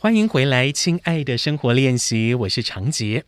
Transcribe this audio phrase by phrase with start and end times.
[0.00, 3.24] 欢迎回来，亲爱的生活练习，我是常杰。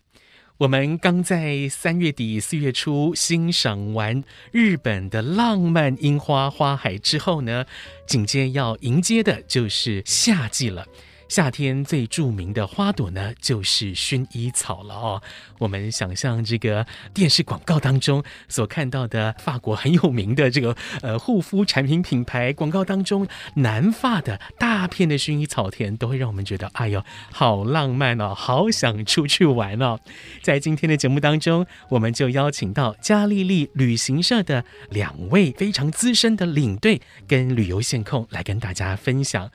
[0.59, 7.65] 我们刚在三月底四月初欣赏完日本的浪漫樱花花海之后呢，
[8.07, 10.87] 紧接要迎接的就是夏季了。
[11.31, 15.23] 夏天最著名的花朵呢，就是薰衣草了哦。
[15.59, 27.01] 我们想象这个电视广告当中所看到的法国很有名的这个呃护肤产品品牌广告当中，南法的大片的薰衣草田，都会让我们觉得哎呦，
[27.31, 29.97] 好浪漫哦，好想出去玩哦。
[30.41, 39.49] 在今天的节目当中，我们就邀请到嘉丽丽旅行社的两位非常资深的领队跟旅游线控来跟大家分享。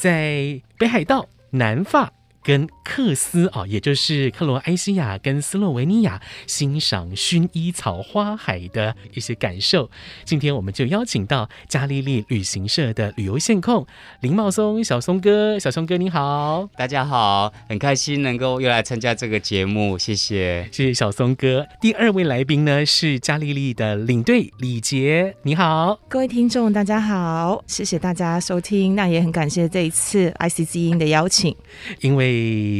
[0.00, 2.10] 在北海道、南发。
[2.42, 9.90] 跟克斯啊，也就是克罗埃西亚跟斯洛维尼亚欣赏薰衣草花海的一些感受。
[10.24, 13.86] 今天我们就邀请到嘉丽丽旅行社的旅游线控
[14.20, 21.66] 林茂松，小松哥，小松哥你好，大家好，很开心能够又来参加这个节目，谢谢，谢谢小松哥。
[21.80, 31.54] 第二位来宾呢是嘉丽丽的领队李杰，你好，各位听众大家好，谢谢大家收听，那也很感谢这一次 IC 之音的邀请，
[32.00, 32.29] 因为。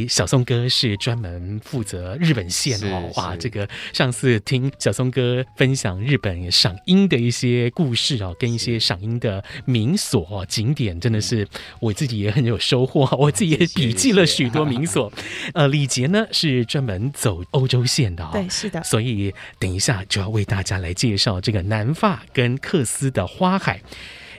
[0.07, 11.47] 小松哥是专门负责日本线哦，哇，这个上次听小松哥分享日本赏樱的一些故事哦，跟一些赏樱的名所哦景点，真的是
[11.79, 15.11] 我自己也很有收获， 我自己也笔记了许多名所。
[15.53, 23.81] 呃，李杰呢是专门走欧洲线的哦，对，是的，所以等一下就要为大家来介绍这个南法跟克斯的花海。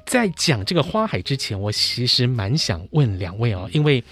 [0.04, 4.02] 在讲这个花海之前，我其实蛮想问两位哦，因为。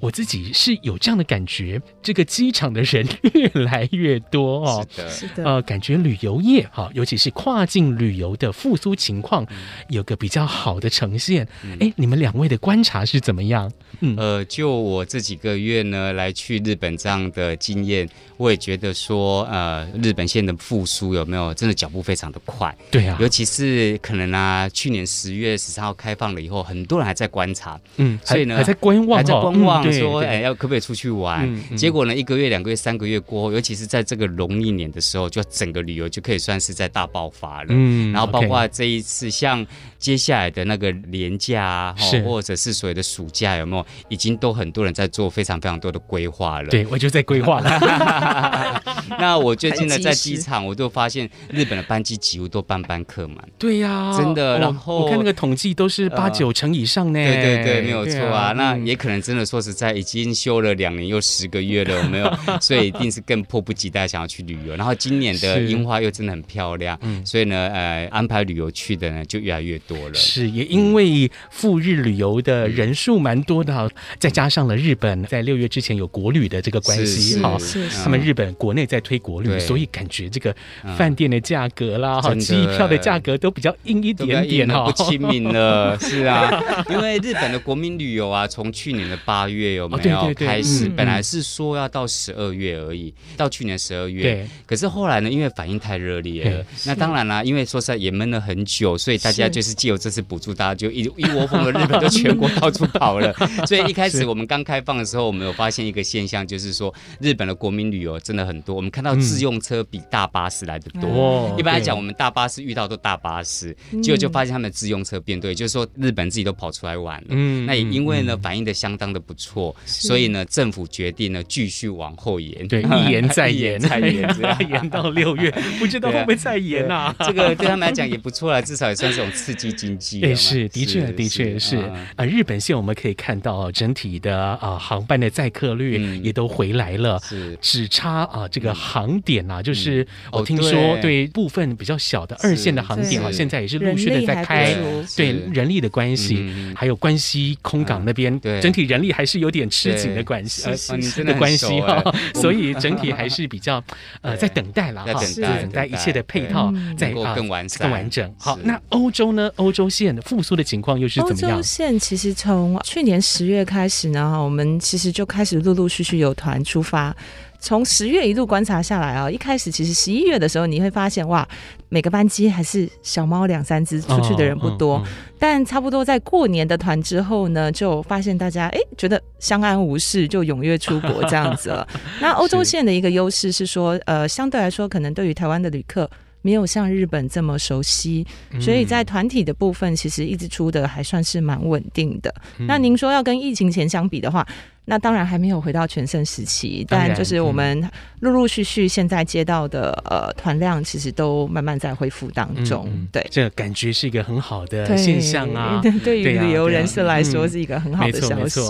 [0.00, 9.46] 我自己是有这样的感觉，这个机场的人越来越多哦，是的，是的，呃，感觉旅游业哈，尤其是跨境旅游的复苏情况，
[9.88, 11.44] 有个比较好的呈现。
[11.62, 13.70] 哎、嗯，你们两位的观察是怎么样？
[14.00, 22.72] 嗯，呃，就我这几个月呢来去日本这样的经验，我也觉得说，呃，日本线的复苏有没有真的脚步非常的快？
[22.90, 29.87] 对啊，尤其是可能啊，去年十月十三号开放了以后，很多人还在观察，嗯，所以呢还在观望，还在观望。
[29.90, 31.48] 嗯说哎，要可不可以出去玩？
[31.76, 37.68] 结果呢，一个月、两个月、三个月过后，尤其是在这个农历年的时候，就整个旅游就可以算是在大爆发了。
[37.70, 39.66] 嗯，然后包括这一次，像
[39.98, 41.94] 接下来的那个年假啊，
[42.24, 46.68] 或者是所谓的暑假，有没有已经都很多人在做非常非常多的规划了？
[46.68, 48.82] 对，我就在规划了。
[49.18, 53.36] 那我最近呢，在机场，我就发现日本的班机几乎都班班客满。
[53.58, 54.58] 对呀、啊，真的。
[54.58, 57.18] 然后我看那个统计都是八九成以上呢。
[57.18, 58.48] 对对对，没有错啊。
[58.48, 62.30] 啊那也可能真的说实在，已经休了两年又十个月了， 有没有？
[62.60, 64.74] 所以一定是更迫不及待想要去旅游。
[64.74, 70.14] 然后今年的樱花又真的很漂亮，所以呢，呃，安排旅游去的呢就越来越多了。
[70.14, 77.56] 是，也因为赴日旅游的人数蛮多的，嗯、再加上了日本在六月之前有国旅的这个关系，哈，
[78.02, 80.54] 他们日本国内在推国旅，所以感觉这个
[80.96, 85.96] 饭店的价格啦，哈、嗯，机票的价格都比较硬一点点哈，不亲民了。
[86.00, 90.88] 是啊， 因为日本的国民旅游啊，从去年的八月有没有开始？
[90.88, 94.22] 本来是说要到十二月而已，到去年十二月。
[94.22, 94.46] 对。
[94.66, 103.32] 可是后来呢，因为反应太热烈了，那当然啦，因为说实在也闷了很久，所以大家就是借由这次补助，大家就一 一窝蜂的日本就全国到处跑了。
[103.66, 108.76] 所以一开始我们刚开放的时候，我们有发现一个现象，就是说日本的国民旅游真的很多。
[108.76, 111.54] 我们看到自用车比大巴士来的多。
[111.58, 117.28] 一般来讲，我们大巴士遇到都大巴士，结果就发现他们自用车变多，就是说日本自己都跑出来玩了。
[117.30, 117.66] 嗯。
[117.66, 122.66] 那也因为呢，反应的相当的不错，所以呢，政府决定呢继续往后延。
[122.68, 124.28] 对，一延再延， 再延，
[124.70, 127.14] 延到六月，不知道会不会再延啊？
[127.20, 130.20] 这个对他们来讲也不错啦，至少也算是种刺激经济。
[130.20, 131.76] 对，是的确，的确是
[132.16, 132.24] 啊。
[132.24, 144.76] 日本线我们可以看到整体的啊航班的载客率也都回来了，是只差啊这个航点啊，就是我听说对部分比较小的二线的航点啊，现在也是陆续的在开。
[145.16, 146.44] 对人力的关系，
[146.74, 152.02] 还有关西空港那边，整体人力还是有点吃紧的关系，呃的关系哈，
[152.34, 153.82] 所以整体还是比较
[154.20, 158.34] 呃在等待了哈，在等待一切的配套在啊更完更完整。
[158.38, 159.50] 好，那欧洲呢？
[159.56, 161.50] 欧洲线的复苏的情况又是怎么样？
[161.52, 167.14] 欧洲线其实从去年十月开始呢，我们其实就开始陆陆续续有团出发。
[167.60, 171.46] 从十月一路观察下来啊，一开始其实十一月的时候你会发现哇，
[171.88, 175.02] 每个班机还是小猫两三只，出去的人不多。
[175.38, 181.86] 但差不多在过年的团之后呢，就发现大家哎觉得相安无事，就踊跃出国这样子了。
[182.20, 186.10] 那欧洲线的一个优势是说，呃，相对来说可能对于台湾的旅客。
[186.40, 188.24] 没有像日本这么熟悉，
[188.60, 192.32] 所以在团体的部分，其实一直出的还算是蛮稳定的。
[192.58, 194.46] 嗯、那您说要跟疫情前相比的话，
[194.90, 197.86] 那当然还没有回到全盛时期，但就是我们
[198.20, 202.88] 陆陆续续现在接到的呃团量，其实都慢慢在恢复当中。
[202.90, 205.82] 嗯、对，这感觉是一个很好的现象啊！
[206.02, 208.62] 对于旅游人士来说，是一个很好的消息。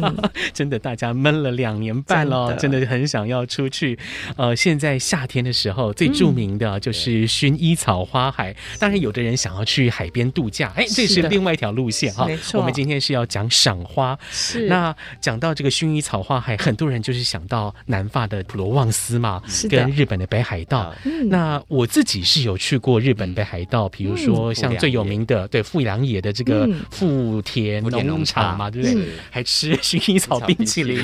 [0.52, 3.98] 真的，大家闷了两年半了，真的很想要出去。
[4.36, 8.54] 呃，现在夏天的时候，最著名的就是薰衣草花海。
[8.78, 12.26] 当然，有的人想要去海边度假，哎，这是另外一条路线哈。
[12.26, 14.18] 没错，我们今天是要讲赏花。
[14.30, 15.53] 是，那讲到。
[15.54, 19.40] 这个薰衣草花海，很多人就是想到南法的普罗旺斯嘛，
[19.70, 20.92] 跟日本的北海道。
[21.28, 29.06] 那我自己是有去过日本北海道，比如说像最有名的对富良野的这个富田农场嘛，对不对？
[29.30, 31.00] 还吃薰衣草冰淇淋，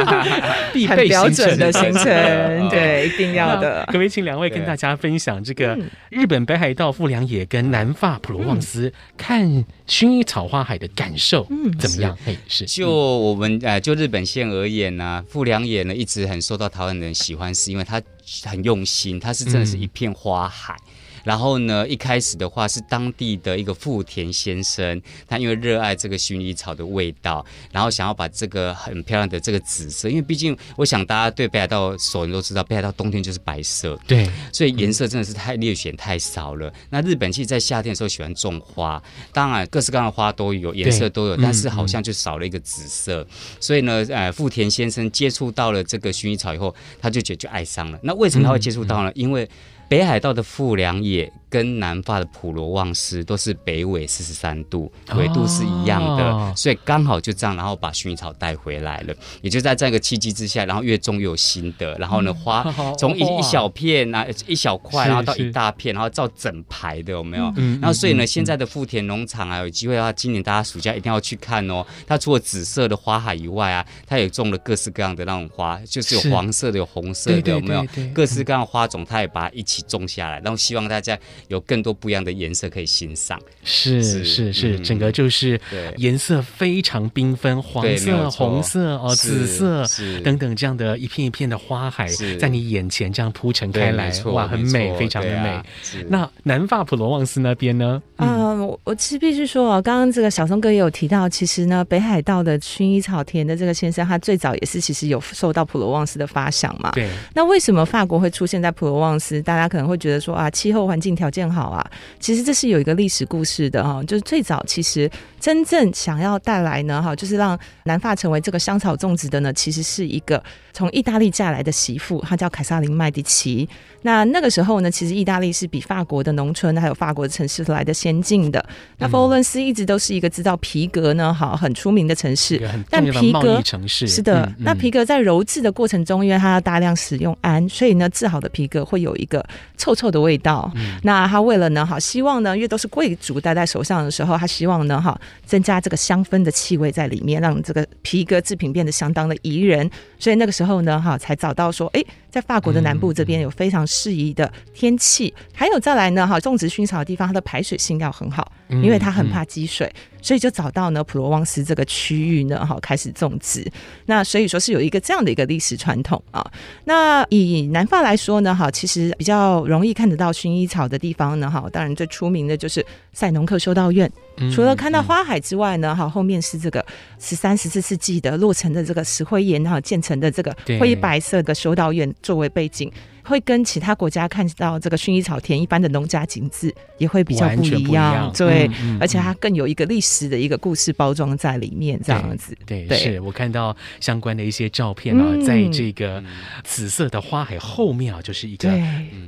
[0.72, 2.04] 必备标准的行程，
[2.70, 3.84] 对，一定要的。
[3.86, 5.78] 可不可以请两位跟大家分享这个
[6.08, 9.46] 日本北海道富良野跟南法普罗旺斯看
[9.86, 11.46] 薰衣草花海的感受
[11.78, 12.16] 怎么样？
[12.24, 12.64] 嘿，是。
[12.64, 13.81] 就我们呃。
[13.82, 18.00] 就日本线而言呢、啊，富良野呢一直很受到台湾人喜欢，是因为它
[18.44, 20.74] 很用心，它是真的是一片花海。
[20.86, 20.92] 嗯
[21.24, 36.72] 然后呢，一开始的话是当地的一个富田先生，他因为热爱这个薰衣草的味道，然后想要把这个很漂亮的这个紫色，因为毕竟我想大家对北海道熟人都知道，北海道冬天就是白色，对，所以颜色真的是太略显太少了。
[36.90, 39.02] 那日本其实，在夏天的时候喜欢种花，
[39.32, 43.26] 当然各式各样的花都有，颜色都有，但是好像就少了一个紫色。
[43.60, 47.98] 所以呢，呃，富田先生接触到了这个薰衣草以后，他就觉得就爱上了。
[48.02, 49.12] 那为什么他会接触到呢？
[49.14, 49.48] 因为
[49.92, 59.14] 北海道的富良野跟南法的普罗旺斯都是北纬四十三度，纬度是一样的，哦、所以刚好就这样，然后把薰衣草带回来了。
[59.42, 62.64] 也就在这样一个契机之下，然后越种越有心得，然后呢，花
[62.98, 67.52] 从一一小片啊，一小块，然后到一大片，然后照整排的，有没有？
[67.58, 71.84] 嗯、然后所以呢，嗯、现在的富田农场啊，有机会的话，今年大家暑假一定要去看哦。
[72.06, 77.86] 它除了紫色的花海以外啊，它也种了各式各样的那种花，就是有黄色的，有红色的，有没有？
[78.14, 81.18] 各式各样的花种，它也把它一起种下来，然后希望大家
[81.48, 83.40] 有更多不一样的颜色可以欣赏。
[83.64, 85.60] 是是是，整个就是
[85.96, 89.84] 颜色非常缤纷，黄色、红色哦、紫色
[90.22, 92.08] 等等这样的一片一片的花海，
[92.38, 95.62] 在你眼前这样铺陈开来，哇，很美，非常的美。
[96.08, 98.02] 那南法普罗旺斯那边呢？
[98.16, 106.90] 嗯，我其实必须说哦，刚刚这个小松哥也有提到，其实呢，北海道的薰衣草田的这个先生，他最早也是其实有受到普罗旺斯的发想嘛。
[106.92, 107.08] 对。
[107.34, 109.40] 那为什么法国会出现在普罗旺斯？
[109.42, 111.84] 大家可能会觉得说啊，气候环境条件好啊，
[112.20, 120.40] 其实这是有一个历史故事的哈，就是最早其实真正想要带来呢哈，就是让南法成为这个香草种植的呢，其实是一个
[120.72, 123.68] 从意大利嫁来的媳妇，她叫凯萨琳麦迪奇。
[124.04, 128.64] 那那个时候呢，其实意大利是比法国的农村还有法国的城市来的先进的。
[128.98, 132.60] 那佛罗伦斯一直都是一个制造皮革呢，好很出名的城市。
[132.90, 139.44] 但皮革城市是的，嗯嗯、那皮革在鞣制的过程中，因为它要大量使用氨，所以呢，制好的皮革会有一个
[139.76, 140.68] 臭臭的味道。
[140.74, 145.16] 嗯、那那他为了呢，哈希望呢，因为都是贵族戴在手上的时候，他希望呢，哈
[145.46, 149.88] 增加这个香氛的气味在里面，让这个皮革制品变得相当的宜人。
[150.18, 152.02] 所以那个时候呢，哈才找到说，哎，
[152.32, 159.92] 在法国的南部这边有非常适宜的天气，还有再来呢，哈种植薰衣草的地方，它的排水性要很好，因为它很怕积水。
[160.22, 163.70] 所以就找到呢普罗旺斯这个区域呢，哈，开始种植。
[164.06, 166.48] 那所以说是有一个这样的一个历史传统啊。
[166.84, 174.10] 那以南法来说呢，哈，其实比较容易看得到薰衣草的地方呢，哈，当然最出名的就是赛农克修道院。
[174.52, 176.84] 除了看到花海之外呢，哈，后面是这个
[177.18, 182.90] 十三、十四世纪的落成的这个石灰岩哈建成的这个灰白色的修道院作为背景。
[183.24, 192.56] 会跟其他国家看到这个薰衣草田一般的农家景致也会比较不一样，对，而且它更有一个历史的一个故事包装在里面，这样子。
[192.66, 196.22] 对，是我看到相关的一些照片啊，在这个
[196.64, 198.70] 紫色的花海后面啊，就是一个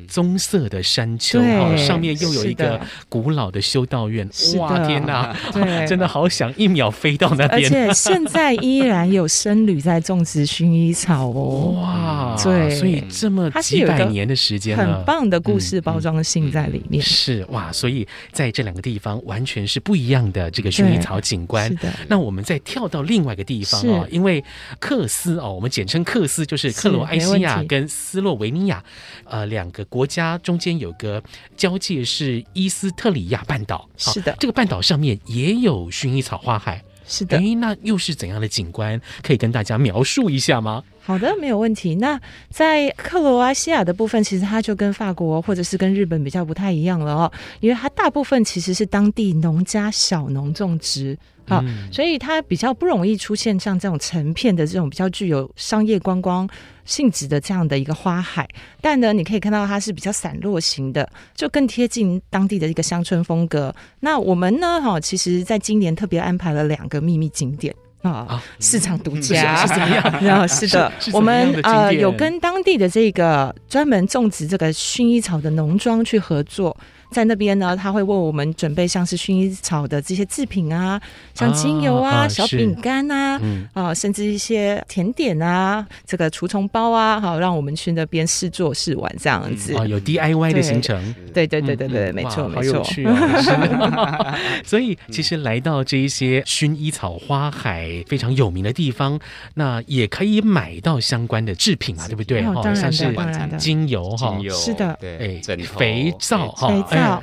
[0.09, 4.29] 棕色的山丘啊，上面又有一个古老的修道院。
[4.59, 5.35] 哇，天哪，
[5.87, 7.51] 真的好想一秒飞到那边。
[7.51, 11.81] 而且现在依然有僧侣在种植薰衣草哦。
[11.81, 13.51] 哇，对，所以这么
[13.85, 17.03] 几百年的时间，很棒的故事包装性在里面。
[17.03, 21.69] 是哇，所以在这两个地方完全是不一样的这个薰衣草景观。
[21.69, 21.93] 是的。
[22.09, 24.43] 那我们再跳到另外一个地方哦，因为
[24.79, 28.83] 克斯哦，我们简称克斯，就是克罗埃西亚跟斯洛维尼亚
[29.25, 31.23] 呃两个国家中间有个
[31.57, 33.89] 交界是伊斯特里亚半岛。
[33.97, 36.83] 是的，这个半岛上面也有薰衣草花海。
[37.07, 37.37] 是的。
[37.39, 39.01] 哎，那又是怎样的景观？
[39.23, 40.83] 可以跟大家描述一下吗？
[41.03, 41.97] 好的，没有问题。
[41.97, 42.19] 那
[42.49, 56.49] 在克罗埃西亚的部分，其实它就跟法国或者是跟日本比较不太一样了哦，因为它大部分其实是当地农家小农种植，好，嗯，所以它比较不容易出现像这种成片的这种比较具有商业观光
[56.85, 58.49] 性质的这样的一个花海。
[58.81, 63.75] 但呢，你可以看到它是比较散落型的，就更贴近当地的一个乡村风格。
[64.01, 67.75] 那我们呢，哈，其实在今年特别安排了两个秘密景点。
[68.03, 70.03] 啊，市场独家是怎么样？
[70.23, 76.77] 然后是的，我们呃有跟当地的这个专门种植这个薰衣草的农庄去合作。
[77.15, 81.01] 在那边呢，他会为我们准备像是薰衣草的这些制品啊，
[81.33, 89.73] 像精油啊、啊小饼干啊，嗯、啊，甚至一些甜点啊，这个除虫包啊，好，让我们去那边试做试玩这样子。
[89.75, 91.15] 啊、嗯哦，有 DIY 的行程。
[91.33, 92.81] 对对对对对，嗯、没错没错。
[92.81, 94.35] 哦、
[94.67, 99.21] 所以其实来到这一些薰衣草花海非常有名的地方，
[99.55, 102.43] 那也可以买到相关的制品啊，对不对？
[102.45, 103.15] 哦，像是
[103.57, 105.41] 精油哈，是的，哎，
[105.79, 106.73] 肥皂哈。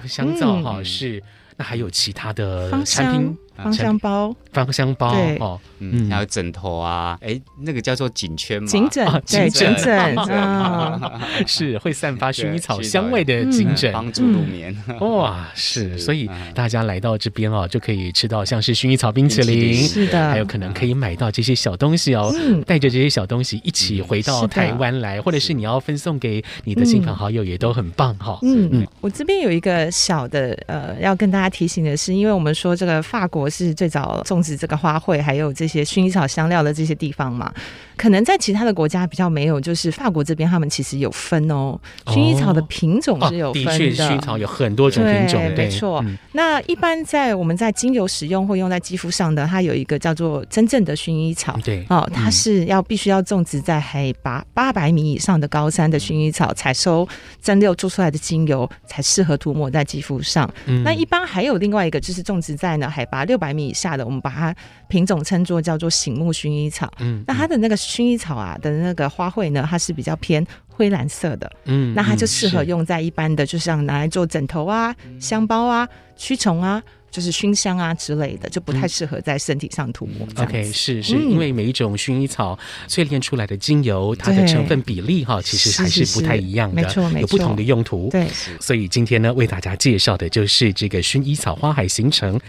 [0.07, 1.21] 香皂哈是，
[1.57, 3.37] 那还有其他的产品。
[3.63, 10.17] 芳香包，芳香包哦，嗯，还有枕头啊，哎，那个叫做颈圈嘛，颈枕，对，颈枕。
[10.31, 14.75] 啊， 是会散发薰衣草香味的颈枕，帮助入眠。
[14.99, 22.33] 哇，是， 所以大家来到这边哦，就可以吃到像是薰衣草冰淇淋，是的，还有可能可以买到这些小东西哦，
[22.65, 28.39] 带着这些小东西一起回到台湾来，或者是你要分送给你的亲朋好友，也都很棒哈。
[28.41, 33.50] 嗯嗯，我这边有一个小的呃，要跟大家提醒的是，因为我们说这个法国。
[33.51, 37.53] 是最早种植这个花卉，还有这些薰衣草香料的这些地方嘛？
[38.01, 43.71] 可能在其他的国家比较没有，就是法国这边他们其实有分哦，薰衣草的品种是有分的。
[43.71, 46.01] 哦、的确，薰衣草有很多种品种，对，没错。
[46.07, 57.07] 嗯、那一般在我们在精油使用或用在肌肤上的，它有一个叫做真正的薰衣草，对哦，它是要必须要种植在海拔八百米以上的高山的薰衣草，采收
[57.39, 60.51] 蒸馏做出来的精油才适合涂抹在肌肤上。
[60.65, 64.55] 嗯、那一般还有另外一个就是种植在呢海拔六百米以下的，我们把它
[64.87, 66.91] 品种称作叫做醒目薰衣草。
[66.99, 71.51] 嗯，那它的那个薰衣草啊的那个花卉呢，它是比较偏灰蓝色的。
[71.65, 76.81] 嗯，那它就适合用在一般的，就像拿来做枕头啊、香包啊、驱虫啊。
[77.11, 80.25] 就是熏香啊之类的，就不太适合在身体上涂抹。
[80.43, 88.09] OK，是是，因为每一种薰衣草淬炼出来的精油，它的成分比例哈，其实还是不太一样的，没错没错，有不同的用途。
[88.09, 88.25] 对，
[88.59, 92.39] 所以今天呢，为大家介绍的就是这个薰衣草花海行程。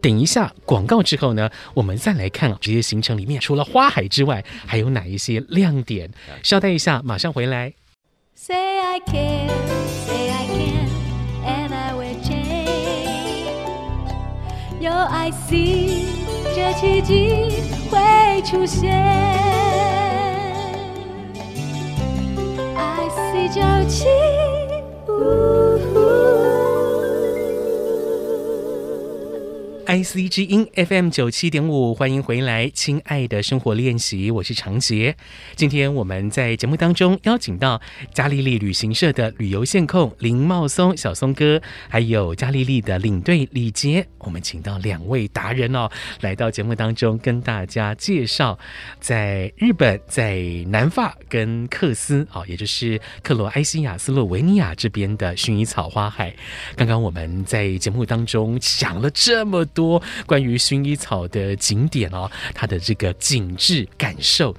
[0.00, 6.10] 等一下广告之后呢，我们再来看这些行程里面，除了花海之外，还有哪一些亮点？
[6.42, 7.72] 稍待一下，马上回来。
[8.34, 9.48] Say I can,
[10.06, 10.81] say I can,
[14.82, 16.06] 有 I see，
[16.56, 18.92] 这奇迹会出现。
[22.74, 24.06] I see 九七。
[29.92, 35.14] IC 之音 FM 九七点五，欢迎回来，亲爱的生活练习，我是长杰。
[35.54, 37.78] 今天我们在节目当中邀请到
[38.14, 45.90] 嘉丽丽旅行社的旅游线控林茂松小松哥，还有嘉丽丽的领队李杰，我们请到两位达人哦，
[46.22, 48.58] 来到节目当中跟大家介绍
[48.98, 56.34] 在日本，在南法跟克斯啊，也就是克罗埃西亚斯洛维尼亚这边的薰衣草花海。
[56.76, 59.81] 刚刚我们在节目当中讲了这么多。
[59.82, 64.54] 多关于薰衣草的景点哦，它的这个景致感受。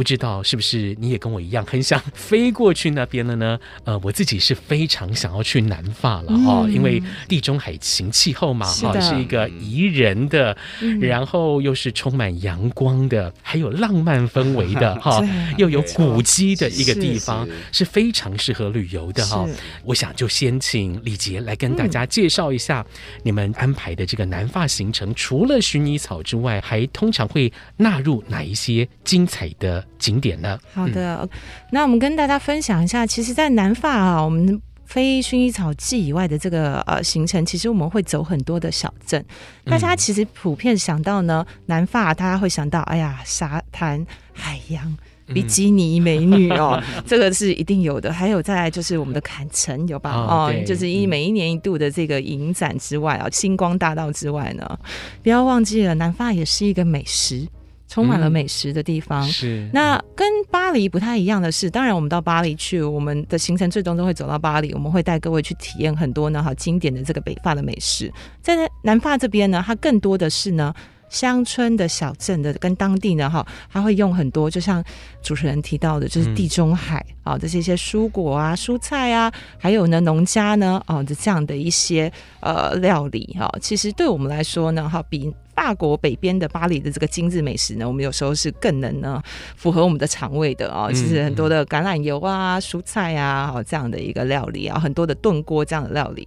[0.00, 3.60] 不知道是不是你也跟我一样很想飞过去那边了呢？
[3.84, 15.22] 呃，我自己是非常想要去南法了哈，嗯、因为地中海型气候嘛哈，是，一个宜人的，嗯、然后又是充满阳光的，还有浪漫氛围的 哈，
[15.58, 17.84] 又有古迹的一个地方，是，是，是。
[17.84, 19.46] 非常适合旅游的哈。
[19.84, 22.86] 我想就先请李杰来跟大家介绍一下
[23.22, 30.58] 你们安排的这个南法行程，除了薰衣草之外，还通常会纳入哪一些精彩的景点呢？
[30.72, 31.28] 好的，
[31.70, 39.24] 那我们跟大家分享一下，其实，在南法啊，我们非薰衣草季以外的这个呃行程，其实我们会走很多的小镇。
[39.66, 48.12] 大家其实普遍想到呢，南法大家会想到，哎呀，沙滩、海洋、比基尼美女哦， 这个是一定有的。
[48.12, 50.10] 还有再来就是我们的坎城，有吧？
[50.12, 54.78] 哦，就是一每一年一度的这个影展之外啊，星光大道之外呢，
[55.22, 57.46] 不要忘记了，南法也是一个美食。
[57.90, 68.08] 充满了美食的地方，嗯、是那跟巴黎不太一样的是，当然我们到巴黎去，我们的行程最终都会走到巴黎，我们会带各位去体验很多呢好经典的这个北法的美食。
[68.40, 68.54] 在
[68.84, 70.72] 南法这边呢，它更多的是呢
[71.08, 74.84] 乡村的小镇的跟当地呢哈，他会用很多，就像
[75.20, 85.34] 主持人提到的，就是地中海啊这些一些蔬果啊、蔬菜啊，还有呢农家呢哦的这样的一些呃料理哈，其实对我们来说呢哈比。
[85.60, 89.22] 法国北边的巴黎的这个精致美食呢，我们有时候是更能呢
[89.56, 96.26] 符合我们的肠胃的啊，其实很多的橄榄油啊、蔬菜啊，这样的一个料理啊，很多的炖锅这样的料理。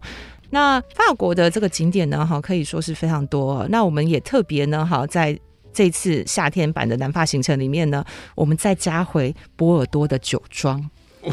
[0.52, 3.66] 那法国的这个景点呢，哈，可以说是非常多。
[3.70, 5.36] 那我们也特别呢，哈，在
[5.74, 10.80] 这次夏天版的南法行程里面呢，我们再加回波尔多的酒庄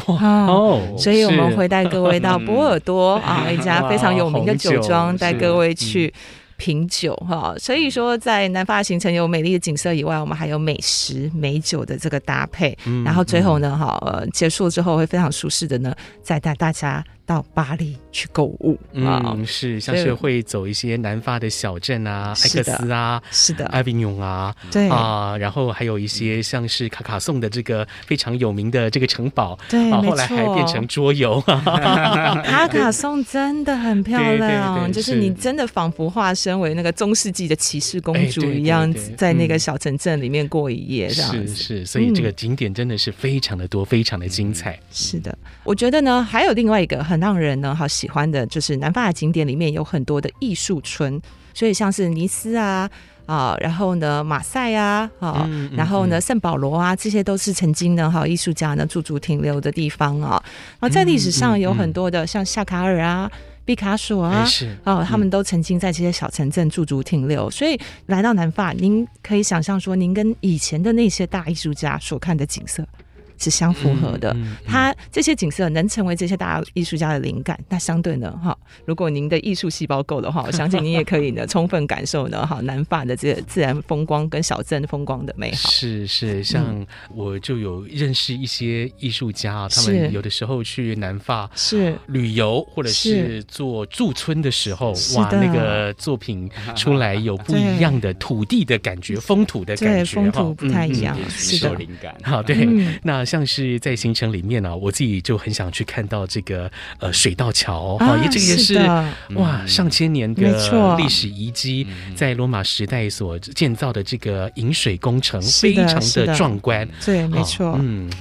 [0.07, 6.11] 哇哦，所以我们会带各位到波尔多 啊一家非常有名的酒庄，带各位去。
[6.61, 15.91] 品酒哈，所以说在南法行程有美丽的景色以外，我们还有美食美酒的这个搭配，嗯、然后最后呢，哈、结束之后会非常舒适的呢，
[16.21, 17.03] 再带大家。
[17.23, 24.89] 到巴黎去购物啊，嗯，是像是会走一些南法的小镇啊，埃克斯啊，是的，阿维尼翁啊，对。
[24.89, 44.77] 啊，然后还有一些像是卡卡颂的这个非常有名的这个城堡，对，啊，后来还变成桌游， 卡卡颂真的很漂亮，就是你真的仿佛化身为那个中世纪的骑士公主一样，在那个小城镇里面过一夜，这样是是，所以这个景点真的是非常的多，非常的精彩。
[44.91, 47.21] 是的，我觉得呢，还有另外一个很。
[47.21, 51.21] 让人呢好喜欢的，就是南法的景点里面有很多的艺术村，
[51.53, 52.89] 所以像是尼斯啊
[53.27, 60.43] 啊，然后呢马赛啊啊，嗯嗯、然后呢圣保罗啊，这些都是曾经呢哈艺术家呢驻足停留的地方啊。
[60.79, 63.31] 然后，在历史上有很多的，像夏卡尔啊、
[63.63, 64.45] 毕卡索啊，
[64.83, 67.49] 哦，他们都曾经在这些小城镇驻足停留。
[67.49, 72.85] 所以来到南法，您可以想象说，您跟以前的那些大艺术家所看的景色。
[73.41, 74.35] 是相符合的，
[74.67, 77.59] 它这些景色能成为这些大艺术家的灵感。
[77.67, 78.55] 那相对呢，哈，
[78.85, 85.69] 如果您的艺术细胞够的话，我相信您也可以呢， 充分感受呢，哈，南法的这个自然风光跟小镇风光的美好。
[85.71, 102.15] 是是，像我就有认识一些艺术家，他们有的时候去南法是旅游或者是做驻村的时候，哇，那个作品出来有不一样的土地的感觉， 风土的感觉，风土不太一样，是的，灵感。
[102.21, 102.67] 好，对，
[103.01, 103.25] 那。
[103.31, 110.41] 像是在行程里面呢、啊，我自己就很想去看到这个呃水道桥哈，也、啊、这个也是，是哇上千年的
[110.97, 116.85] 历史遗迹，在罗马时代所建造的这个引水工程，非常的壮观。
[117.05, 118.11] 对，没错，嗯，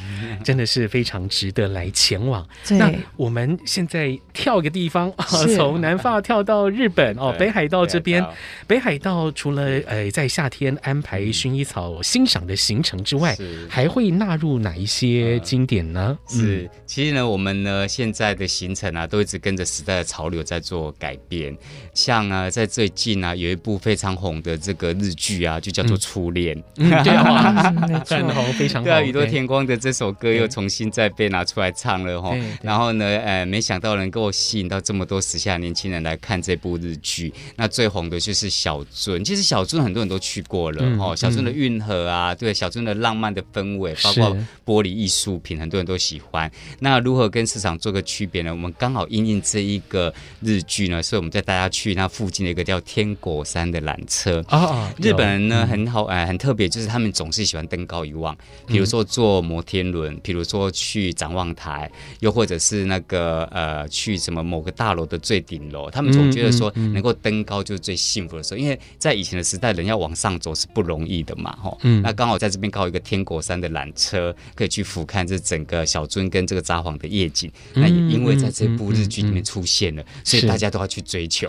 [0.44, 2.46] 真的是非常值得来前往。
[2.68, 8.24] 那我们现在跳个地方啊，从南法跳到日本哦，北海道这边。
[8.68, 13.36] 北海道除了呃在夏天安排薰衣草欣赏的行程之外，
[13.68, 14.99] 还会纳入哪一些？
[15.06, 16.18] 些经典呢？
[16.30, 21.56] 呃、是，其实呢，我们呢现在的行程啊，都一直跟着时代的潮流在做改变。
[21.94, 26.56] 像啊，在最近啊，有一部非常红的这个日剧啊，就叫做《初恋》。
[26.76, 27.72] 嗯，对啊，
[28.06, 28.84] 很红，非常红。
[28.84, 32.36] 对啊，宇多田光的这首歌又重新再被拿出来唱了哈。
[32.62, 37.32] 然后呢，呃，没想到能够吸引到这么多时下年轻人来看这部日剧。
[37.56, 41.12] 那最红的就是小樽，其实小樽很多人都去过了哈。
[41.12, 44.89] 嗯、小樽的运河啊，对，小樽的浪漫的氛围，包括玻璃。
[44.90, 46.50] 艺术品很多人都喜欢，
[46.80, 48.50] 那如何跟市场做个区别呢？
[48.50, 54.92] 我们刚好因应这一个日剧呢，所以我们带大家去那附近的一个叫天果山的缆车啊。
[54.98, 71.76] 日本人呢很好哎，很特别，就是他们总是喜欢登高一望，比如说坐摩天轮，比如说去展望台，又或者是那个呃去什么某个大楼的最顶楼，他们总觉得说能够登高就是最幸福的时候，因为在以前的时代，人要往上走是不容易的嘛，哈。
[71.82, 72.02] 嗯。
[72.02, 74.84] 那刚好在这边搞一个天果山的缆车，可以去。
[74.90, 81.48] 俯瞰这整个小樽跟这个札幌的夜景，那也因为在这部日剧里面出现了，所以大家都要去追求。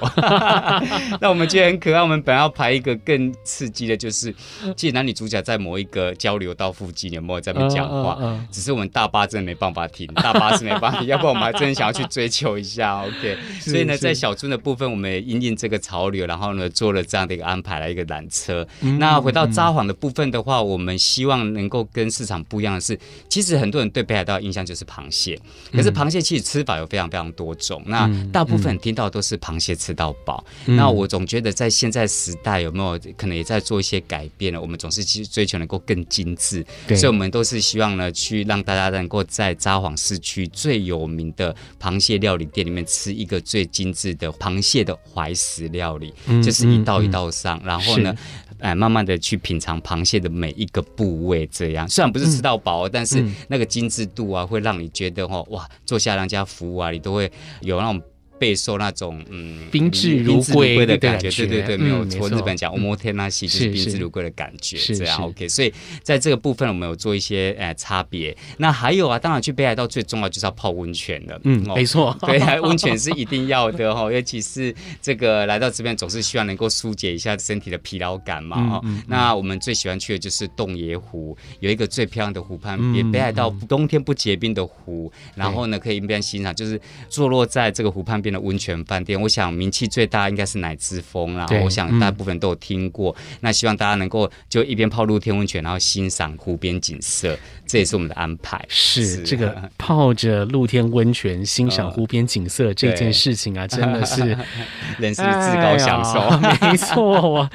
[1.20, 2.00] 那我们觉得很可爱。
[2.00, 4.32] 我们本来要排一个更刺激的，就是
[4.76, 8.16] 记得男女主角在某一个交流道附近有没有在那边讲话？
[8.52, 13.02] 只是我们大巴真的没办法停，大巴是没办法， 要不然我们还真的想要去追求一下。
[13.02, 18.68] OK，所以呢，在小樽的部分，我们也因应这个潮流，然后呢做了这样的一个安排，来一个缆车。
[19.00, 23.00] 那回到札幌的部分的话，我们希望能够跟市场不一样的是。
[23.30, 25.40] 其实很多人对北海道印象就是螃蟹，
[25.72, 27.82] 可是螃蟹其实吃法有非常非常多种。
[27.86, 30.44] 那大部分听到都是螃蟹吃到饱。
[30.66, 34.60] 那我总觉得在现在时代有没有可能也在做一些改变呢？
[34.60, 48.16] 我们总是去追求能够更精致，所以我们都是希望呢去让大家能够在札幌市区最有名的螃蟹料理店里面吃一个最精致的螃蟹的怀石料理，就是一道一道上，然后呢。
[48.62, 51.90] 哎，慢慢的去品尝螃蟹的每一个部位，这样。
[51.90, 58.02] 虽然不是吃到饱，但是那个精致度啊，会让你觉得哦，哇，做下人家服务啊，你都会有那种
[58.42, 61.30] 备受那种嗯宾至如归的感觉。
[61.30, 62.28] 对对对，没有错。
[62.28, 65.48] 日本讲 omotenashi 就是宾至如归的感觉，这样 OK。
[65.48, 68.36] 所以在这个部分，我们有做一些呃差别。
[68.58, 71.40] 那还有啊，当然去北海道最重要就是要泡温泉了。
[71.44, 78.82] 嗯，没错，对，温泉是一定要的哈，尤其是这个来到这边总是希望能够疏解一下身体的疲劳感嘛哈。
[79.08, 89.20] 那我们最喜欢去的就是洞爷湖，有一个最漂亮的湖畔边，北海道冬天不结冰的湖，然后呢可以一边欣赏，就是坐落在这个湖畔边的温泉饭店。
[89.20, 93.16] 我想名气最大应该是乃之峰，然后我想大部分都有听过。
[93.40, 98.64] 那希望大家能够就一边泡露天温泉，然后欣赏湖边景色，这也是我们的安排。
[98.68, 104.22] 是这个泡着露天温泉欣赏湖边景色这件事情啊，真的是
[104.98, 106.22] 人生的至高享受。
[106.68, 107.50] 没错，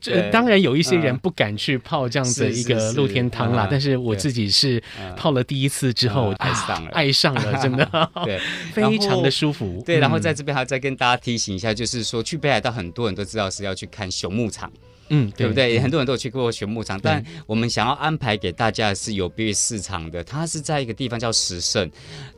[0.00, 4.82] 这当然有一些人不敢去泡这样子一个露天汤啦，但是我自己是
[5.16, 7.88] 泡了第一次之后爱上了，爱上了，真的，
[8.24, 8.40] 对，
[8.72, 9.82] 非常的舒服。
[9.84, 14.70] 对，然后在这边还要再跟大家提醒一下，就是说去北海道，很多人都知道是要去看熊牧场。
[15.12, 15.80] 嗯，对不对？
[15.80, 21.90] 很多人都有去过熊牧场，但我们想要安排给大家的是有别于市场的，它是在一个地方叫石胜。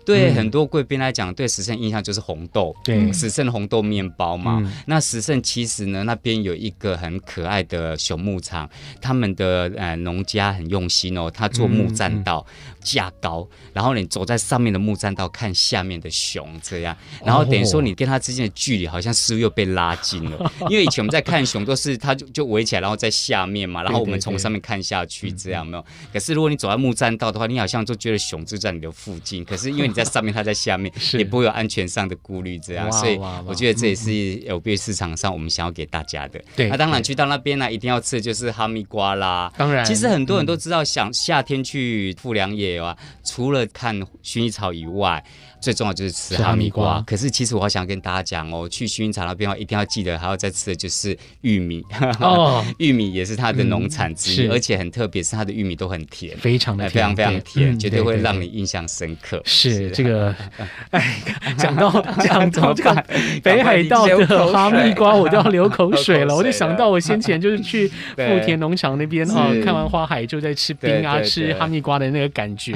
[0.04, 3.12] 对很多贵宾来讲，对石胜印象就是红豆，对。
[3.12, 4.62] 石胜红豆面包嘛。
[4.86, 8.68] 那石胜其实呢，那边有一个很可爱的熊牧场，
[9.00, 12.44] 他们的呃农家很用心哦，他做木栈道
[12.80, 25.84] 架高，然后你走在上面的木栈道看下面的熊，这样，然后等于说你跟他之间的距离好像似乎又被拉近了， 因为以前我们在看熊都是他就就围起来，然后在下面嘛，然后我们从上面看下去这样没有。
[26.12, 34.12] 可是如果你走在木栈道的话，你好像就觉得熊就在你的附近，可是因为你在上面，它在下面，也不会有安全上的顾虑，这样，所以我觉得这也是
[34.46, 36.40] 有别市场上我们想要给大家的。
[36.57, 39.52] 对，那当然去到那边呢，一定要吃的就是哈密瓜啦。
[39.57, 45.22] 当然，其实很多人都知道，想夏天去富良野啊，除了看薰衣草以外。
[45.62, 51.81] 最重要就是吃哈密瓜，可是其实我好想跟大家讲哦，去薰衣草那边的话，一定要记得还要再吃的就是玉米。
[52.18, 59.40] 哦， 玉米也是它的农产之一，而且很特别，是它的玉米都很甜，非常的非常非常甜，绝对会让你印象深刻。
[59.44, 60.35] 是这个，
[60.90, 61.16] 哎，
[61.57, 61.90] 讲到
[62.21, 63.05] 讲到这个
[63.42, 66.35] 北海道的哈密瓜，我都要流口水了。
[66.35, 72.75] 我就想到我先前就是去 富田农场那边哈，看完花海就在吃冰啊，吃哈密瓜的那个感觉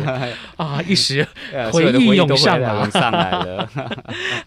[0.57, 1.27] 啊，一时
[1.73, 2.90] 回忆涌上来。
[2.90, 3.69] 上来了，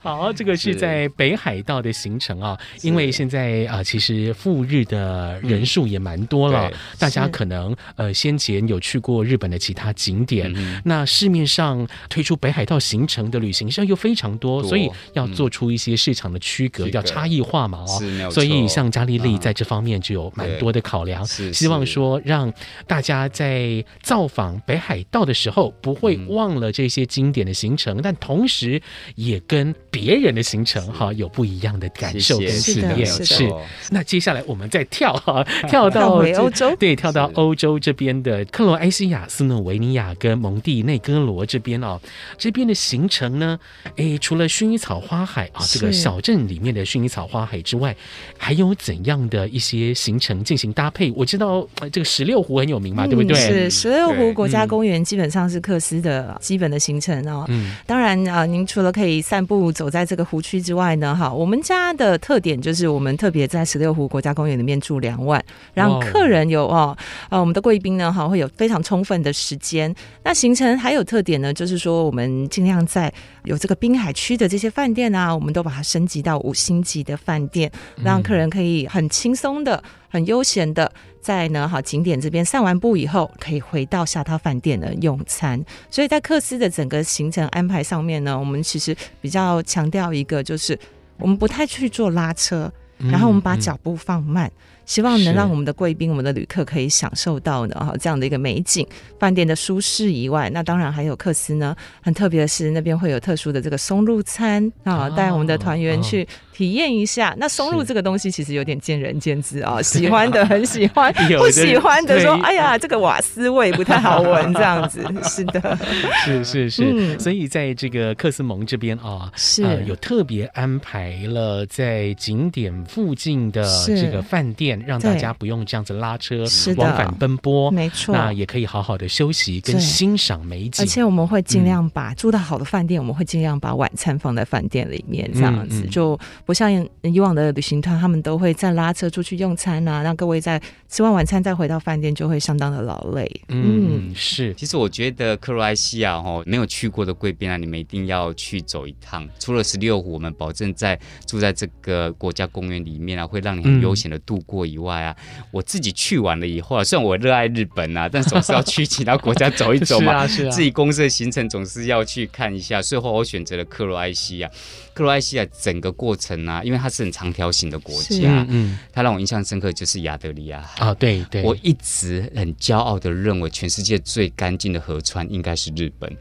[0.01, 10.53] 好，这个是在北海道的行程啊，因为现在啊，其实赴日的人数也蛮多了，大家可能呃先前有去过日本的其他景点，
[10.85, 22.51] 那市面上推出北海道行程的旅行社又非常多，所以要做出一些市场的区隔，要差异化嘛哦，所以像嘉丽丽在这方面就有蛮多的考量，希望说让
[22.87, 28.81] 大家在造访北海道的时候不会忘了这些经典的行程，但同时
[29.15, 33.05] 也跟别人的行程哈有不一样的感受跟体验。
[33.05, 33.51] 是，
[33.91, 41.99] 那接下来我们再跳哈， 跳到欧洲，对，跳到欧洲这边的克罗埃西亚、斯洛维尼亚跟蒙蒂内哥罗这边哦，
[42.39, 43.59] 这边的行程呢，
[43.97, 47.95] 哎，除了薰衣草花海啊这个小镇里面的薰衣草花海之外，
[48.37, 51.11] 还有怎样的一些行程进行搭配？
[51.15, 53.37] 我知道这个十六湖很有名嘛，对不对？
[53.37, 57.45] 是十六湖国家公园基本上是克斯的基本的行程哦。
[57.49, 58.09] 嗯，当然。
[58.29, 66.95] 啊，您除了可以散步走在这个湖区之外呢，哈，我们家的特点就是我们特别在十六湖国家公园里面住两晚，让客人有哦，
[67.29, 69.93] 啊，我们的贵宾呢，哈，会有非常充分的时间。
[70.23, 73.11] 那行程还有特点呢，就是说我们嗯尽量在
[73.43, 77.71] 有这个滨海区的这些饭店啊，我们都把它升级到五星级的饭店，
[78.03, 79.83] 让客人可以很轻松的。
[80.11, 85.63] 很悠闲的，在呢好景点这边散完步以后，可以回到下榻饭店的用餐。
[85.91, 90.77] 所以在克斯的整个行程安排上面呢，我们其实比较强调一个，就是
[91.19, 94.51] 我们不太去做拉车，然后我们把脚步放慢。
[94.89, 98.83] 希望能让我们的贵宾、我们的旅客可以享受到呢哈这样的一个美景，
[99.19, 107.29] 饭店的舒适以外，那当然还有克斯呢，很特别的是那边会有特殊的这个松露餐啊，带我们的团员去体验一下。
[107.33, 115.01] 哦、那松露这个东西其实有点见仁见智啊，是 喜欢的很喜欢， 不喜欢的说哎呀这个瓦斯味不太好闻这样子。
[115.21, 115.77] 是的，
[116.25, 124.78] 是是是，嗯、所以在这个克斯蒙这边啊，是、呃、有特别安排了在景点附近的这个饭店。
[124.79, 126.43] 便，让大家不用这样子拉车
[126.77, 128.15] 往返奔波，没错。
[128.15, 130.83] 那也可以好好的休息跟欣赏美景。
[130.83, 143.29] 而且我们会尽量把、嗯、住到好的饭店，我们会尽量把晚餐放在饭店里面，这样子、嗯嗯、就不像以往的旅行团，他们都会再拉车出去用餐啊，让各位在吃完晚餐再回到饭店，就会相当的劳累。
[143.49, 144.53] 嗯，是。
[144.55, 149.27] 其实我觉得克罗埃西亚哦，没有去过的贵宾啊，你们一定要去走一趟。
[149.39, 160.25] 除了十六湖，我们保证在住在这个国家公园里面啊，会让你很悠闲的度过以外啊，嗯、我自己去完了以后啊，虽然我热爱日本啊，但总是要去其他国家走一走嘛。
[160.27, 160.49] 是啊，是啊。
[160.51, 164.49] 自己公司的行程总是要去看一下，最后我选择了克罗埃西亚。
[164.93, 176.11] 克罗埃西亚整个过程啊，因为它是很长条形的国家，嗯，它让我印象深刻就是亚得里亚海啊，对对，我一直很骄傲的认为，全世界最干净的河川应该是日本。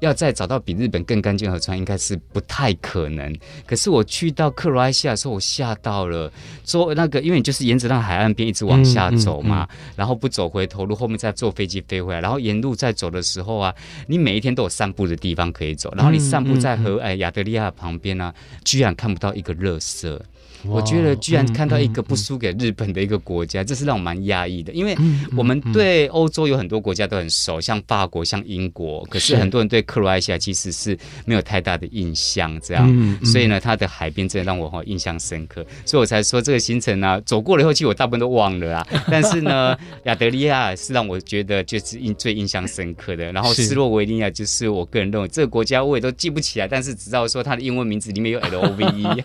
[0.00, 3.34] 要再找到比日本更干净的河川，应该是不太可能。
[3.66, 6.30] 可是我去到克罗埃西亚的时候，我吓到了。
[6.64, 13.74] 说那个，因为你就是沿着那海岸边一直往下走嘛，嗯嗯嗯、然后不走回头路，后面再坐飞机飞回来，然后沿路在走的时候啊，
[14.06, 15.92] 你每一天都有散步的地方可以走。
[15.96, 20.20] 然后你散步在河哎亚得利亚旁边啊，居然看不到一个垃圾。
[20.64, 24.72] 我觉得居然看到一个不输给日本的一个国家，这是让我蛮压抑的。
[24.72, 24.96] 因为
[25.36, 32.58] 我们对欧洲有很多国家都很熟，像法国、像英国，可是很多人对克罗埃西亚其实是没有太大的印象。
[32.60, 38.86] 这样，所以呢，它的海边真的让我印象深刻，所以我才说这个行程呢，走过了以后，其实我大部分都忘了啊。
[39.10, 43.30] 但是呢，亚得利亚是让我觉得就是印最印象深刻的。
[43.32, 49.24] 然后斯洛维尼亚就是我个人认为这个国家我也都记不起来，但是只知道说它的英文名字里面有 L O V E。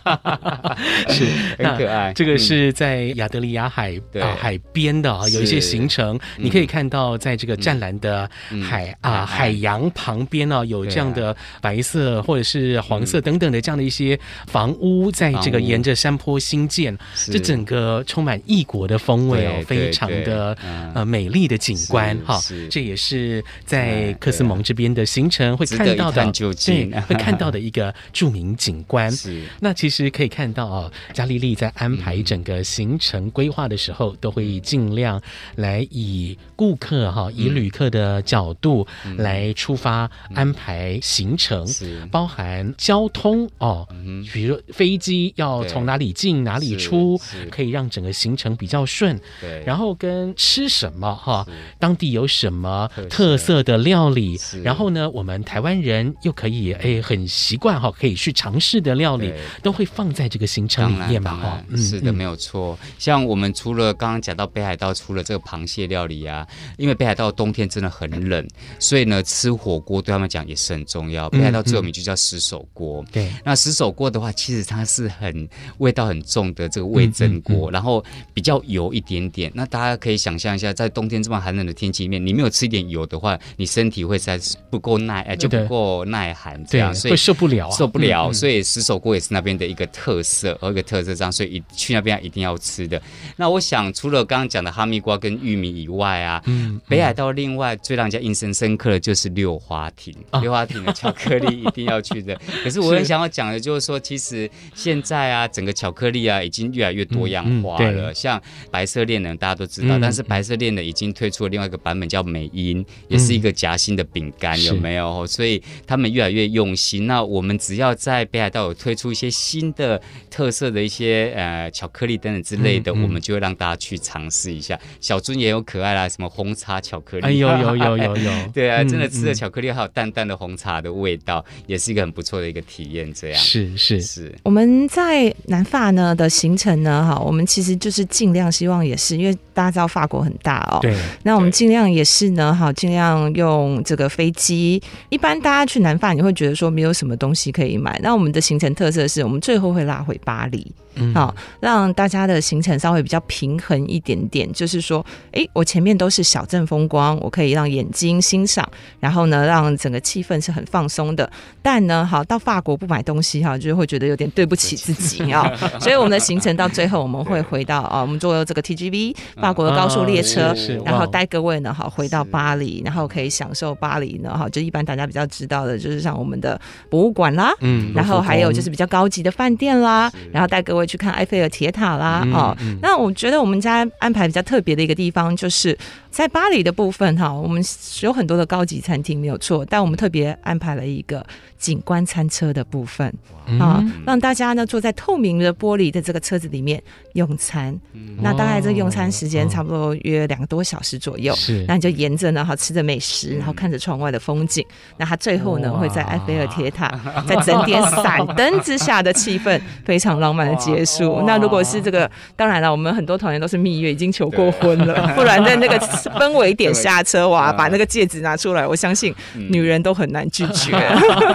[1.15, 1.25] 是。
[1.57, 8.29] 很可爱，这个是在亚得里亚海啊海边的啊，有一些行程，你可以看到，在这个湛蓝的
[8.63, 16.97] 海啊海洋旁边呢，有这样的白色或者是黄色等等的这样的一些房屋，在这个沿着山坡新建，
[17.27, 20.57] 这整个充满异国的风味哦，非常的
[20.93, 22.39] 呃美丽的景观哈。
[22.69, 26.31] 这也是在克斯蒙这边的行程会看到的，
[26.65, 29.11] 对，会看到的一个著名景观。
[29.11, 30.91] 是，那其实可以看到啊。
[31.13, 35.21] 加丽丽在安排整个行程规划的时候，都会尽量
[35.55, 38.85] 来以顾客哈，以旅客的角度
[39.17, 41.65] 来出发安排行程，
[42.11, 43.87] 包含交通哦，
[44.31, 49.19] 比如飞机要从哪里进哪里出，可以让整个行程比较顺。
[49.65, 51.45] 然后跟吃什么哈，
[51.79, 61.19] 当地有什么特色的料理，然后呢，我们台湾人又可以哎很习惯哈，可以去尝试的料理，都会放在这个行程里。
[61.19, 62.77] 当然，是的，没有错。
[62.97, 68.47] 像我们除了刚刚讲到北海道，除了这个螃蟹料理啊，因为北海道冬天真的很冷，
[68.79, 71.29] 所以呢，吃火锅对他们讲也是很重要。
[71.29, 73.03] 北海道最有名就叫石手锅。
[73.11, 79.51] 对，那石手锅的话，其实它是很味道很重的这个味噌锅，然后比较油一点点。
[79.53, 88.31] 那大家可以想象一下，在冬天这么寒冷的天气里面，你没有吃一点油的话，你身体会在不够耐，哎，就不够耐寒这样，所以会受不了，受不了。
[88.33, 90.91] 所以石手锅也是那边的一个特色，个。
[90.91, 93.01] 特色这样，所以一去那边一定要吃的。
[93.37, 100.13] 那我想，除了刚刚讲的哈密瓜跟玉米以外啊，嗯，北海道另外最让人家印象深刻的就是溜滑梯。
[100.41, 102.37] 溜滑梯的巧克力一定要去的。
[102.61, 108.13] 可是我很想要讲的就是说，其实现在啊，整个巧克力啊已经越来越多样化了。
[108.13, 115.25] 像白色恋人大家都知道，但是白色恋人已经推出了另外一个版本叫美音，也是一个夹心的饼干，有没有？
[115.25, 117.07] 所以他们越来越用心。
[117.07, 120.81] 那我们只要在北海道有推出一些新的特色的。
[120.81, 124.75] 一些呃巧克力等等之类的，嗯嗯、我们就会让大家去尝试一下。
[124.99, 133.13] 小樽也有可爱啦，什么红茶巧克力，哎，有有 有有有，对啊，真的吃的巧克力还有淡淡的红茶的味道，嗯、也是一个很不错的一个体验。
[133.13, 134.21] 这样是是是。
[134.23, 144.81] 是我们在南法呢的行程呢，哈，我们其实就是尽量希望也是，因为大家知道法国很大哦，对，那我们尽量也是呢，哈，尽量用这个飞机。
[145.09, 150.60] 一般大家去南法，你会觉得说没有什么东西可以买，那我们的行程特色是我们最后会拉回巴黎。
[150.61, 150.90] 里。
[151.13, 154.51] 好，让大家的行程稍微比较平衡一点点。
[154.51, 161.29] 就是说，哎，我前面都是小镇风光，我可以让眼睛欣赏，然后呢，让整个气氛是很放松的。
[161.61, 165.49] 但呢，好到法国不买东西哈，就是会觉得有点对不起自己啊。
[165.79, 180.80] 所以我们的行程到最后，我们会回到啊，我们坐这个 TGV 法国的高速列车，然后带各位呢，好回到巴黎，然后可以享受巴黎呢，哈，就一般大家比较知道的，就是像我们的博物馆啦，嗯，然后还有就是比较高级的饭店啦，然后带各位。
[180.81, 185.77] 会去看埃菲尔铁塔啦，哦，那我觉得我们家安排比较特别的一个地方就是，
[186.11, 187.63] 在巴黎的部分哈，我们
[188.01, 191.25] 有很多的高级餐厅没有错，但我们特别安排了一个
[191.57, 193.11] 景观餐车的部分。
[193.59, 196.81] 啊，让大家呢坐在透明的玻璃的这个车子里面
[197.13, 197.77] 用餐。
[198.19, 204.65] 那大概这用餐时间差不多约两个多小时左右，是，那你就沿着呢哈吃着美食，然后看着窗外的风景。
[204.97, 206.87] 那它最后呢会在埃菲尔铁塔，
[207.27, 211.23] 在整点闪灯之下的气氛 非常浪漫的结束。
[211.25, 215.77] 那如果是这个，当然了，我们很多团员都是蜜月，已经求过婚了， 不然在那个
[216.19, 220.71] 氛围点下车哇，把那个戒指拿出来，我相信女人都很难拒绝，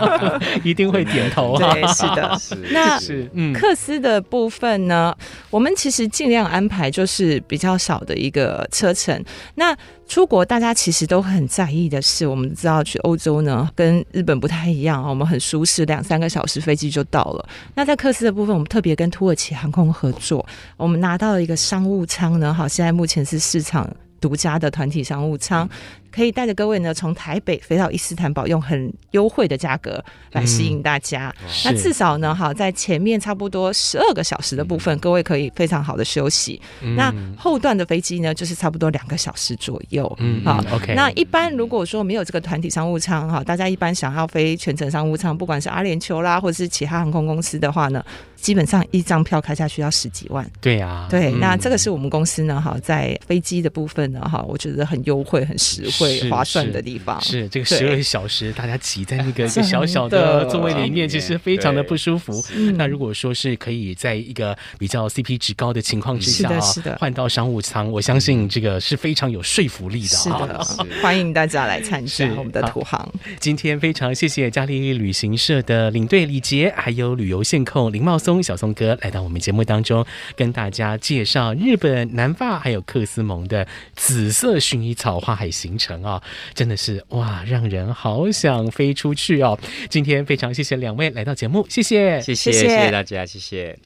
[0.64, 1.56] 一定会点头。
[1.58, 2.38] 对，是的。
[2.70, 2.98] 那
[3.32, 5.14] 嗯，克斯的部分呢，
[5.50, 9.22] 我们其实尽量安排就是比较少的一个车程。
[9.54, 9.76] 那
[10.06, 17.48] 出国，大家其实都很在意的是，我们知道去欧洲呢，跟日本不太一样啊，我们很舒适，两三个小时飞机就到了。
[17.74, 23.88] 那在克斯的部分，我们特别跟土耳其航空合作，我们拿到了一个商务舱呢，好，现在目前是市场
[24.20, 25.68] 独家的团体商务舱。
[26.16, 30.02] 可以带着各位呢，从台北飞到伊斯坦堡，用很优惠的价格
[30.32, 31.30] 来吸引大家。
[31.42, 36.58] 嗯、那至少呢，哈在前面差不多十二个小时的部分，嗯、各位可以非常好的休息。
[36.80, 40.10] 嗯、那后段的飞机呢，就是差不多两个小时左右。
[40.18, 40.94] 嗯，好，OK。
[40.94, 48.02] 那一般如果说没有这个团体商务舱哈，大家一般想要飞全程商务舱，不管是阿联酋啦，或者是其他航空公司的话呢，
[48.36, 50.50] 基本上一张票开下去要十几万。
[50.62, 51.30] 对呀、啊，对。
[51.34, 56.05] 嗯、那这个是我们公司呢，哈，在飞机的部分呢，哈，我觉得很优惠、很实惠。
[56.06, 62.44] 最划算的地方是，是这个十二小时，大家挤在那个一个小小的 座位里面，其实非常的不舒服。
[62.76, 70.08] 那如果说是可以在一个比较 CP 值高的情况之下，是的，换到商务舱，我相信这个是非常有说服力的。
[70.08, 70.66] 是的，
[71.02, 73.08] 欢迎大家来参加我们的土航。
[73.40, 86.22] 今天非常谢谢嘉利旅行社的领队李杰，还有旅游线控林茂松小松哥来到我们节目当中，跟大家介绍日本南法还有克斯蒙的紫色薰衣草花海行程啊。
[86.54, 89.58] 真的是哇，让人好想飞出去哦！
[89.88, 93.78] 今天非常谢谢两位来到节目，谢谢，谢谢，谢谢大家，谢谢。